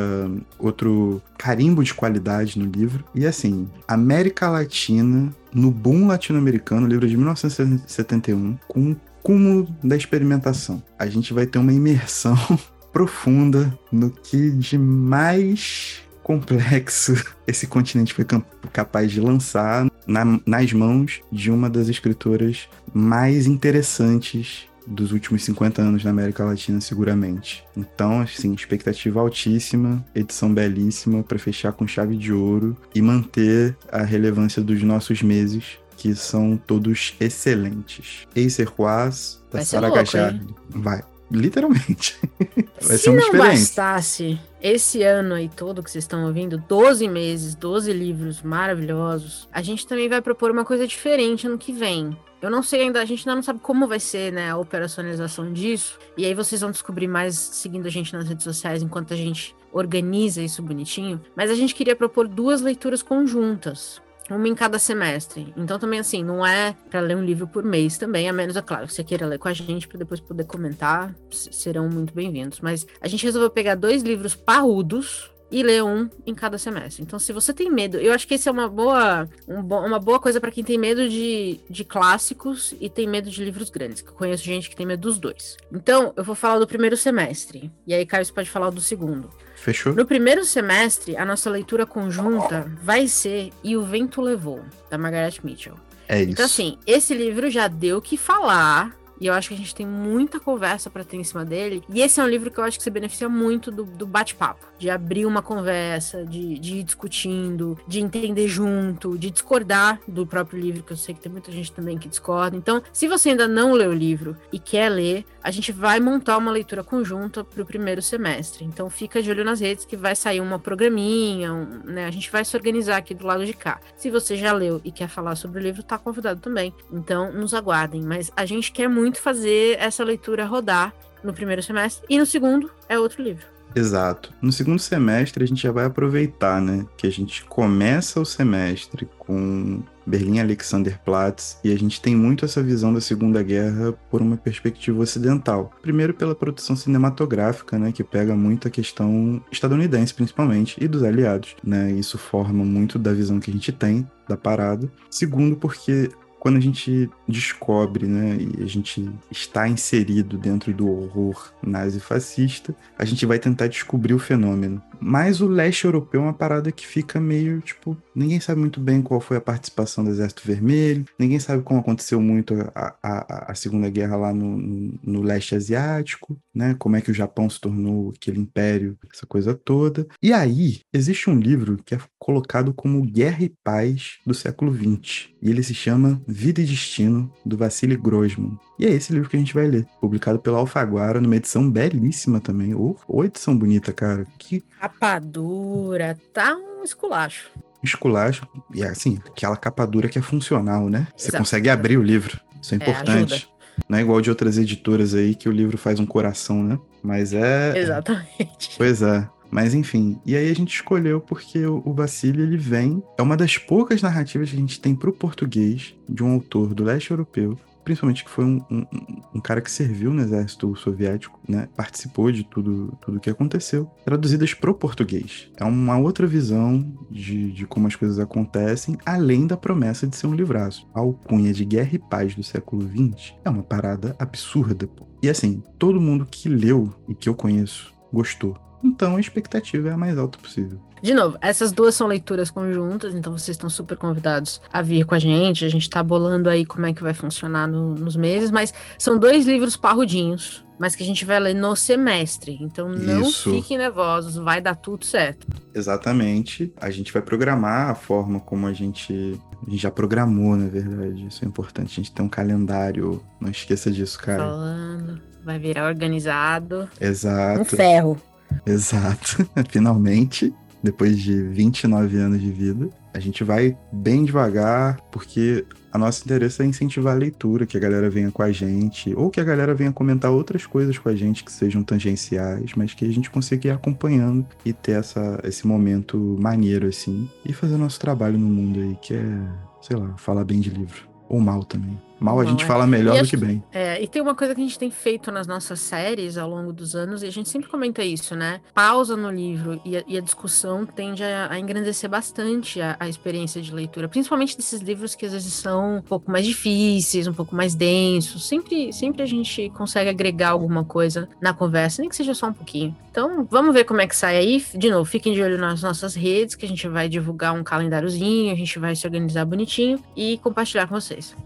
[0.58, 3.04] outro carimbo de qualidade no livro.
[3.14, 10.82] E assim, América Latina, no boom latino-americano, livro de 1971, com o cúmulo da experimentação.
[10.98, 12.36] A gente vai ter uma imersão
[12.92, 17.14] profunda no que de mais complexo
[17.46, 18.24] esse continente foi
[18.72, 25.80] capaz de lançar na- nas mãos de uma das escritoras mais interessantes dos últimos 50
[25.80, 27.64] anos na América Latina, seguramente.
[27.74, 34.02] Então, assim, expectativa altíssima, edição belíssima para fechar com chave de ouro e manter a
[34.02, 38.26] relevância dos nossos meses, que são todos excelentes.
[38.36, 40.54] Acer Quas, da Sara Gajardo.
[40.68, 41.02] Vai.
[41.30, 42.16] Literalmente.
[42.82, 43.50] Vai Se ser uma não experiência.
[43.82, 49.60] bastasse esse ano aí todo que vocês estão ouvindo, 12 meses, 12 livros maravilhosos, a
[49.60, 52.16] gente também vai propor uma coisa diferente ano que vem.
[52.40, 55.52] Eu não sei ainda, a gente ainda não sabe como vai ser né, a operacionalização
[55.52, 55.98] disso.
[56.16, 59.54] E aí vocês vão descobrir mais seguindo a gente nas redes sociais enquanto a gente
[59.70, 61.20] organiza isso bonitinho.
[61.36, 64.00] Mas a gente queria propor duas leituras conjuntas.
[64.30, 65.52] Uma em cada semestre.
[65.56, 68.62] Então, também, assim, não é para ler um livro por mês também, a menos, é
[68.62, 72.60] claro, que você queira ler com a gente para depois poder comentar, serão muito bem-vindos.
[72.60, 77.02] Mas a gente resolveu pegar dois livros parrudos e ler um em cada semestre.
[77.02, 80.00] Então, se você tem medo, eu acho que esse é uma boa, um bo- uma
[80.00, 84.02] boa coisa para quem tem medo de, de clássicos e tem medo de livros grandes,
[84.02, 85.56] que eu conheço gente que tem medo dos dois.
[85.72, 89.30] Então, eu vou falar do primeiro semestre, e aí Caio você pode falar do segundo.
[89.54, 89.94] Fechou?
[89.94, 95.34] No primeiro semestre, a nossa leitura conjunta vai ser E o Vento Levou, da Margaret
[95.44, 95.74] Mitchell.
[96.08, 96.32] É isso.
[96.32, 98.94] Então, assim, esse livro já deu o que falar.
[99.20, 101.82] E eu acho que a gente tem muita conversa pra ter em cima dele.
[101.88, 104.66] E esse é um livro que eu acho que se beneficia muito do, do bate-papo.
[104.78, 110.60] De abrir uma conversa, de, de ir discutindo, de entender junto, de discordar do próprio
[110.60, 112.56] livro, que eu sei que tem muita gente também que discorda.
[112.56, 116.36] Então, se você ainda não leu o livro e quer ler, a gente vai montar
[116.38, 118.64] uma leitura conjunta pro primeiro semestre.
[118.64, 122.06] Então, fica de olho nas redes que vai sair uma programinha, um, né?
[122.06, 123.80] A gente vai se organizar aqui do lado de cá.
[123.96, 126.74] Se você já leu e quer falar sobre o livro, tá convidado também.
[126.92, 128.02] Então, nos aguardem.
[128.02, 132.06] Mas a gente quer muito muito fazer essa leitura rodar no primeiro semestre.
[132.08, 133.44] E no segundo é outro livro.
[133.76, 134.32] Exato.
[134.40, 136.86] No segundo semestre a gente já vai aproveitar, né?
[136.96, 142.62] Que a gente começa o semestre com Berlim Alexanderplatz e a gente tem muito essa
[142.62, 145.72] visão da Segunda Guerra por uma perspectiva ocidental.
[145.82, 151.56] Primeiro pela produção cinematográfica, né, que pega muito a questão estadunidense principalmente e dos aliados,
[151.62, 151.90] né?
[151.90, 154.90] Isso forma muito da visão que a gente tem da parada.
[155.10, 156.10] Segundo porque
[156.44, 163.04] quando a gente descobre, né, e a gente está inserido dentro do horror nazi-fascista, a
[163.06, 164.82] gente vai tentar descobrir o fenômeno.
[165.00, 169.00] Mas o leste europeu é uma parada que fica meio, tipo, ninguém sabe muito bem
[169.00, 173.54] qual foi a participação do Exército Vermelho, ninguém sabe como aconteceu muito a, a, a
[173.54, 177.58] Segunda Guerra lá no, no, no leste asiático, né, como é que o Japão se
[177.58, 180.06] tornou aquele império, essa coisa toda.
[180.22, 185.28] E aí, existe um livro que é colocado como Guerra e Paz do século XX,
[185.44, 188.58] e ele se chama Vida e Destino, do Vassili Grossman.
[188.78, 192.40] E é esse livro que a gente vai ler, publicado pela Alfaguara, numa edição belíssima
[192.40, 192.74] também.
[192.74, 194.26] Oh, oh, edição bonita, cara.
[194.38, 194.64] Que...
[194.80, 197.50] Capa dura, tá um esculacho.
[197.82, 201.06] Esculacho, e é assim, aquela capa dura que é funcional, né?
[201.14, 201.42] Você Exato.
[201.42, 202.40] consegue abrir o livro.
[202.62, 203.46] Isso é, é importante.
[203.60, 206.78] É, Não é igual de outras editoras aí que o livro faz um coração, né?
[207.02, 207.78] Mas é.
[207.78, 208.70] Exatamente.
[208.78, 209.28] Pois é.
[209.50, 213.56] Mas enfim, e aí a gente escolheu porque o, Basile, ele vem, é uma das
[213.56, 217.56] poucas narrativas que a gente tem para o português de um autor do leste europeu,
[217.84, 218.86] principalmente que foi um, um,
[219.34, 221.68] um, cara que serviu no exército soviético, né?
[221.76, 225.50] Participou de tudo tudo que aconteceu, traduzidas para o português.
[225.56, 230.26] É uma outra visão de, de como as coisas acontecem, além da promessa de ser
[230.26, 230.86] um livraço.
[230.94, 234.88] A alcunha de Guerra e Paz do século XX é uma parada absurda.
[235.22, 238.56] E assim, todo mundo que leu e que eu conheço gostou.
[238.84, 240.78] Então a expectativa é a mais alta possível.
[241.04, 245.14] De novo, essas duas são leituras conjuntas, então vocês estão super convidados a vir com
[245.14, 245.64] a gente.
[245.64, 249.18] A gente tá bolando aí como é que vai funcionar no, nos meses, mas são
[249.18, 252.58] dois livros parrudinhos, mas que a gente vai ler no semestre.
[252.60, 253.50] Então não Isso.
[253.50, 255.46] fiquem nervosos, vai dar tudo certo.
[255.74, 256.72] Exatamente.
[256.80, 259.38] A gente vai programar a forma como a gente.
[259.66, 261.26] A gente já programou, na verdade.
[261.26, 261.92] Isso é importante.
[261.92, 263.22] A gente tem um calendário.
[263.40, 264.42] Não esqueça disso, cara.
[264.42, 265.20] Falando.
[265.44, 266.88] Vai virar organizado.
[266.98, 267.60] Exato.
[267.60, 268.18] Um ferro.
[268.66, 269.48] Exato.
[269.70, 270.52] Finalmente,
[270.82, 276.60] depois de 29 anos de vida, a gente vai bem devagar, porque a nosso interesse
[276.60, 279.74] é incentivar a leitura, que a galera venha com a gente, ou que a galera
[279.74, 283.68] venha comentar outras coisas com a gente que sejam tangenciais, mas que a gente consiga
[283.68, 288.80] ir acompanhando e ter essa, esse momento maneiro, assim, e fazer nosso trabalho no mundo
[288.80, 289.38] aí, que é,
[289.80, 291.08] sei lá, falar bem de livro.
[291.28, 291.98] Ou mal também.
[292.24, 292.66] Mal a gente é.
[292.66, 293.62] fala melhor do que bem.
[293.70, 296.72] É, e tem uma coisa que a gente tem feito nas nossas séries ao longo
[296.72, 298.62] dos anos, e a gente sempre comenta isso, né?
[298.72, 303.10] Pausa no livro e a, e a discussão tende a, a engrandecer bastante a, a,
[303.10, 307.34] experiência de leitura, principalmente desses livros que às vezes são um pouco mais difíceis, um
[307.34, 308.48] pouco mais densos.
[308.48, 312.54] Sempre, sempre a gente consegue agregar alguma coisa na conversa, nem que seja só um
[312.54, 312.96] pouquinho.
[313.10, 314.64] Então, vamos ver como é que sai aí.
[314.74, 318.50] De novo, fiquem de olho nas nossas redes, que a gente vai divulgar um calendáriozinho,
[318.50, 321.36] a gente vai se organizar bonitinho e compartilhar com vocês.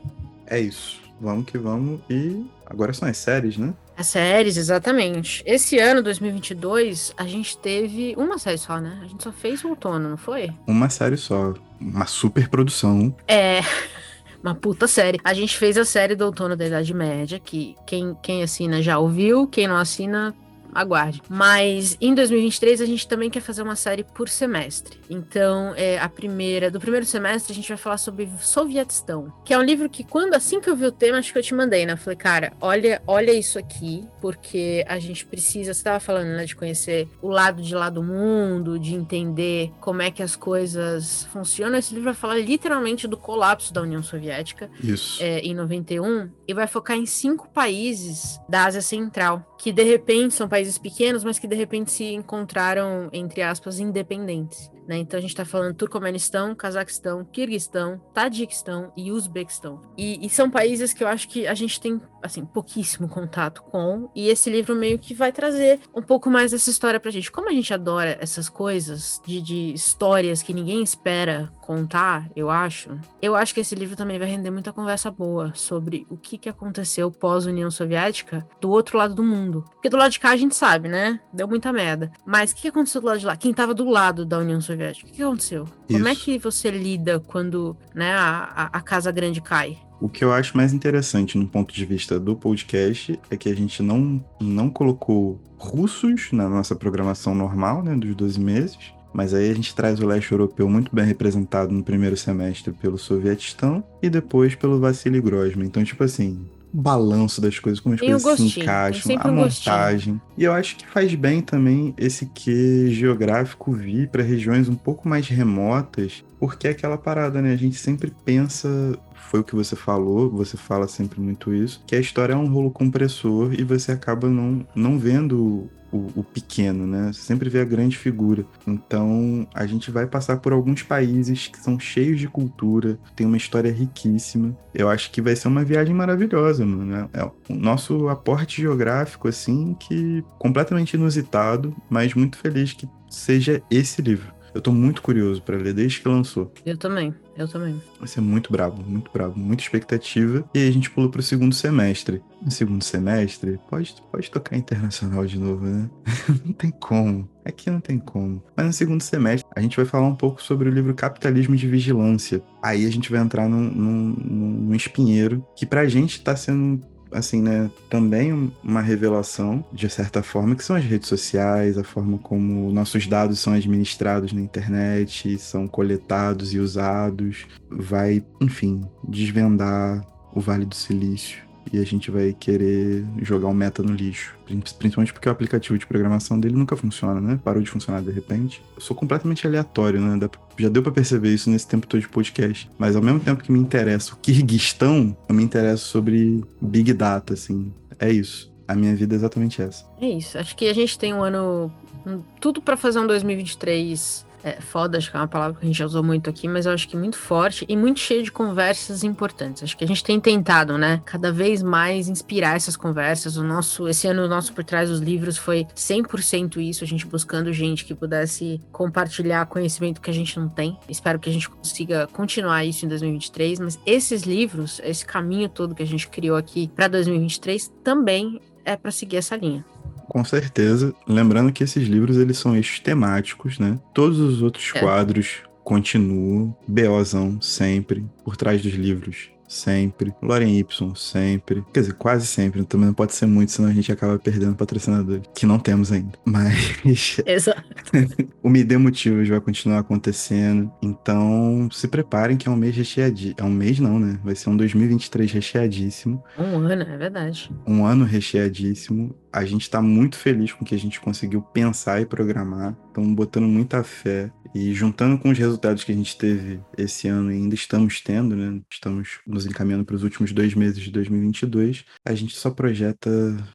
[0.48, 1.00] É isso.
[1.20, 2.00] Vamos que vamos.
[2.08, 3.74] E agora são as séries, né?
[3.96, 5.42] As séries, exatamente.
[5.44, 8.98] Esse ano, 2022, a gente teve uma série só, né?
[9.02, 10.50] A gente só fez o outono, não foi?
[10.66, 11.54] Uma série só.
[11.80, 13.14] Uma super produção.
[13.26, 13.61] É.
[14.40, 15.18] Uma puta série.
[15.24, 18.96] A gente fez a série do Outono da Idade Média, que quem, quem assina já
[18.96, 20.32] ouviu, quem não assina
[20.74, 21.22] aguarde.
[21.28, 24.98] Mas em 2023 a gente também quer fazer uma série por semestre.
[25.09, 29.59] Então, é, a primeira, do primeiro semestre, a gente vai falar sobre Sovietistão, que é
[29.59, 31.87] um livro que, quando assim que eu vi o tema, acho que eu te mandei,
[31.87, 31.92] né?
[31.92, 35.72] Eu falei, cara, olha, olha isso aqui, porque a gente precisa.
[35.72, 40.02] Você estava falando, né, de conhecer o lado de lá do mundo, de entender como
[40.02, 41.78] é que as coisas funcionam.
[41.78, 45.22] Esse livro vai falar literalmente do colapso da União Soviética isso.
[45.22, 50.35] É, em 91 e vai focar em cinco países da Ásia Central, que de repente
[50.35, 54.71] são países pequenos, mas que de repente se encontraram, entre aspas, independentes.
[54.88, 54.96] Né?
[54.96, 59.83] Então a gente está falando Turcomenistão, Cazaquistão, Kirguistão, Tadiquistão e Uzbequistão.
[59.98, 64.11] E, e, são países que eu acho que a gente tem assim pouquíssimo contato com.
[64.14, 67.31] E esse livro meio que vai trazer um pouco mais dessa história pra gente.
[67.31, 72.98] Como a gente adora essas coisas de, de histórias que ninguém espera contar, eu acho.
[73.20, 76.48] Eu acho que esse livro também vai render muita conversa boa sobre o que, que
[76.48, 79.64] aconteceu pós-União Soviética do outro lado do mundo.
[79.72, 81.20] Porque do lado de cá a gente sabe, né?
[81.31, 82.11] Deu muita merda.
[82.24, 83.37] Mas o que, que aconteceu do lado de lá?
[83.37, 84.77] Quem tava do lado da União Soviética?
[84.78, 85.08] Soviética.
[85.08, 85.64] O que aconteceu?
[85.64, 85.98] Isso.
[85.98, 89.76] Como é que você lida quando né, a, a Casa Grande cai?
[90.00, 93.54] O que eu acho mais interessante no ponto de vista do podcast é que a
[93.54, 98.78] gente não, não colocou russos na nossa programação normal, né, dos 12 meses,
[99.12, 102.96] mas aí a gente traz o leste europeu muito bem representado no primeiro semestre pelo
[102.96, 105.66] Sovietistão e depois pelo Vassili Grosman.
[105.66, 109.74] Então, tipo assim, balanço das coisas, como as Tem coisas se encaixam, a um gostinho.
[109.74, 110.20] montagem.
[110.37, 115.09] E eu acho que faz bem também esse que geográfico vir para regiões um pouco
[115.09, 117.52] mais remotas, porque é aquela parada, né?
[117.52, 118.68] A gente sempre pensa,
[119.14, 122.48] foi o que você falou, você fala sempre muito isso, que a história é um
[122.48, 127.12] rolo compressor e você acaba não, não vendo o, o pequeno, né?
[127.12, 128.44] Você sempre vê a grande figura.
[128.66, 133.37] Então, a gente vai passar por alguns países que são cheios de cultura, tem uma
[133.37, 134.57] história riquíssima.
[134.74, 136.85] Eu acho que vai ser uma viagem maravilhosa, mano.
[136.85, 137.09] né?
[137.12, 144.03] É o nosso aporte geográfico, assim, que completamente inusitado, mas muito feliz que seja esse
[144.03, 144.38] livro.
[144.59, 146.53] Eu tô muito curioso para ler desde que lançou.
[146.66, 147.81] Eu também, eu também.
[147.97, 150.44] Vai ser muito brabo, muito brabo, muita expectativa.
[150.53, 152.21] E aí a gente pula pro segundo semestre.
[152.42, 155.88] No segundo semestre, pode, pode tocar internacional de novo, né?
[156.44, 157.31] não tem como.
[157.44, 158.42] Aqui não tem como.
[158.57, 161.68] Mas no segundo semestre, a gente vai falar um pouco sobre o livro Capitalismo de
[161.68, 162.42] Vigilância.
[162.61, 167.42] Aí a gente vai entrar num, num, num espinheiro que pra gente tá sendo assim,
[167.42, 172.71] né, também uma revelação, de certa forma, que são as redes sociais, a forma como
[172.73, 180.64] nossos dados são administrados na internet, são coletados e usados, vai, enfim, desvendar o Vale
[180.64, 181.47] do Silício.
[181.72, 184.35] E a gente vai querer jogar o meta no lixo.
[184.78, 187.38] Principalmente porque o aplicativo de programação dele nunca funciona, né?
[187.44, 188.62] Parou de funcionar de repente.
[188.76, 190.18] Eu sou completamente aleatório, né?
[190.59, 192.70] Já deu para perceber isso nesse tempo todo de podcast.
[192.78, 197.35] Mas ao mesmo tempo que me interessa o Kirguistão, eu me interesso sobre Big Data,
[197.35, 197.72] assim.
[197.98, 198.50] É isso.
[198.66, 199.85] A minha vida é exatamente essa.
[200.00, 200.37] É isso.
[200.38, 201.72] Acho que a gente tem um ano.
[202.07, 205.66] um- tudo para fazer um 2023 é, foda, acho que é uma palavra que a
[205.66, 208.32] gente já usou muito aqui, mas eu acho que muito forte e muito cheio de
[208.32, 209.62] conversas importantes.
[209.62, 213.37] Acho que a gente tem tentado, né, cada vez mais inspirar essas conversas.
[213.37, 217.06] O nosso, esse ano, o nosso Por Trás dos Livros foi 100% isso, a gente
[217.06, 220.78] buscando gente que pudesse compartilhar conhecimento que a gente não tem.
[220.88, 225.74] Espero que a gente consiga continuar isso em 2023, mas esses livros, esse caminho todo
[225.74, 229.64] que a gente criou aqui para 2023 também é para seguir essa linha.
[230.09, 230.94] Com certeza.
[231.07, 233.79] Lembrando que esses livros eles são eixos temáticos, né?
[233.94, 234.81] Todos os outros É.
[234.81, 236.57] quadros continuam.
[236.66, 238.05] BOzão, sempre.
[238.25, 240.14] Por trás dos livros, sempre.
[240.23, 241.62] Loren Y, sempre.
[241.73, 242.64] Quer dizer, quase sempre.
[242.64, 245.23] Também não pode ser muito, senão a gente acaba perdendo patrocinadores.
[245.35, 246.18] Que não temos ainda.
[246.25, 247.62] Mas Exato.
[248.42, 250.71] o Me Dê Motivos vai continuar acontecendo.
[250.83, 253.35] Então, se preparem que é um mês recheadíssimo.
[253.38, 254.18] É um mês não, né?
[254.25, 257.51] Vai ser um 2023 recheadíssimo Um ano, é verdade.
[257.66, 259.14] um ano recheadíssimo.
[259.32, 262.76] A gente está muito feliz com o que a gente conseguiu pensar e programar.
[262.88, 264.32] Estamos botando muita fé.
[264.54, 268.34] E juntando com os resultados que a gente teve esse ano e ainda estamos tendo,
[268.34, 268.60] né?
[268.70, 271.84] Estamos nos encaminhando para os últimos dois meses de 2022.
[272.04, 273.10] A gente só projeta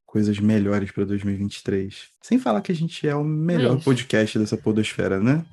[0.06, 2.10] coisas melhores para 2023.
[2.22, 3.86] Sem falar que a gente é o melhor isso.
[3.86, 5.44] podcast dessa podosfera, né?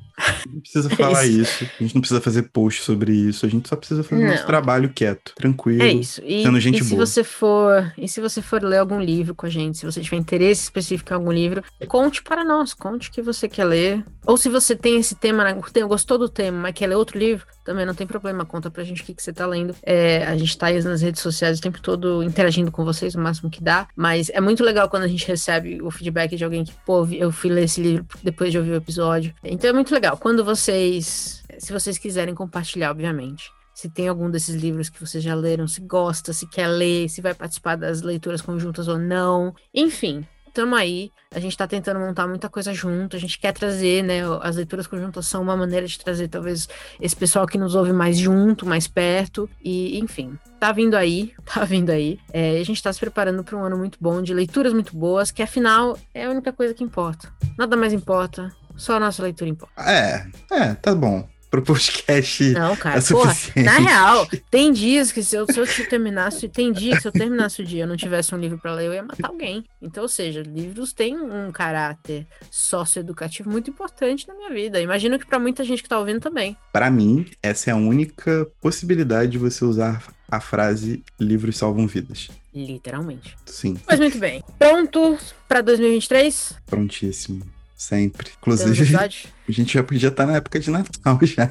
[0.52, 1.64] Não precisa falar isso.
[1.78, 3.46] A gente não precisa fazer post sobre isso.
[3.46, 4.46] A gente só precisa fazer nosso Não.
[4.46, 5.82] trabalho quieto, tranquilo.
[5.82, 6.20] É isso.
[6.24, 7.06] E, sendo gente e se boa.
[7.06, 10.16] você for, e se você for ler algum livro com a gente, se você tiver
[10.16, 14.04] interesse específico em algum livro, conte para nós, conte o que você quer ler.
[14.26, 17.46] Ou se você tem esse tema, tem- gostou do tema, mas quer ler outro livro,
[17.64, 19.74] também não tem problema, conta pra gente o que, que você tá lendo.
[19.82, 23.20] É, a gente tá aí nas redes sociais o tempo todo interagindo com vocês o
[23.20, 26.64] máximo que dá, mas é muito legal quando a gente recebe o feedback de alguém
[26.64, 29.32] que, pô, eu fui ler esse livro depois de ouvir o episódio.
[29.44, 30.09] Então é muito legal.
[30.16, 33.50] Quando vocês, se vocês quiserem compartilhar, obviamente.
[33.74, 37.22] Se tem algum desses livros que vocês já leram, se gosta, se quer ler, se
[37.22, 39.54] vai participar das leituras conjuntas ou não.
[39.72, 41.10] Enfim, tamo aí.
[41.32, 43.16] A gente tá tentando montar muita coisa junto.
[43.16, 44.20] A gente quer trazer, né?
[44.42, 46.68] As leituras conjuntas são uma maneira de trazer, talvez,
[47.00, 49.48] esse pessoal que nos ouve mais junto, mais perto.
[49.64, 52.18] E, enfim, tá vindo aí, tá vindo aí.
[52.32, 55.30] É, a gente tá se preparando para um ano muito bom, de leituras muito boas,
[55.30, 57.32] que afinal é a única coisa que importa.
[57.56, 59.74] Nada mais importa, só a nossa leitura importa.
[59.90, 61.28] É, é, tá bom.
[61.50, 65.66] Pro podcast Não, cara, é porra, na real, tem dias que se eu, se eu
[65.66, 68.38] te terminasse, tem dias que se eu terminasse o dia e eu não tivesse um
[68.38, 69.64] livro pra ler, eu ia matar alguém.
[69.82, 74.80] Então, ou seja, livros têm um caráter socioeducativo muito importante na minha vida.
[74.80, 76.56] Imagino que pra muita gente que tá ouvindo também.
[76.72, 82.28] Pra mim, essa é a única possibilidade de você usar a frase livros salvam vidas.
[82.54, 83.36] Literalmente.
[83.44, 84.44] Sim, Mas muito bem.
[84.56, 86.54] Pronto pra 2023?
[86.66, 87.42] prontíssimo.
[87.80, 88.30] Sempre.
[88.38, 89.08] Inclusive, a
[89.50, 91.50] gente já podia estar na época de Natal já.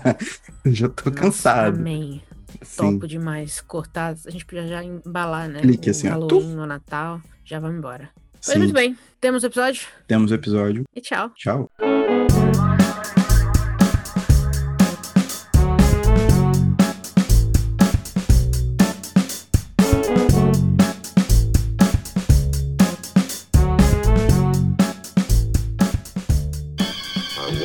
[0.64, 1.78] Eu já tô Nossa, cansado.
[1.80, 2.22] Amém.
[2.62, 2.94] Sim.
[2.94, 3.62] Topo demais.
[3.62, 5.62] Cortar, a gente podia já embalar, né?
[5.62, 6.12] Clique o assim, ó.
[6.12, 7.20] Halloween, no Natal.
[7.44, 8.12] Já vamos embora.
[8.36, 8.60] Mas Sim.
[8.60, 8.96] muito bem.
[9.20, 10.84] Temos episódio Temos o episódio.
[10.96, 11.32] e tchau.
[11.36, 11.68] Tchau.